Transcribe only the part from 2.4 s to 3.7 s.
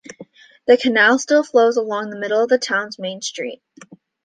of the town's main street.